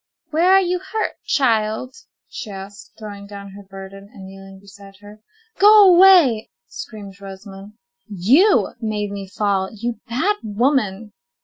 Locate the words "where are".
0.31-0.61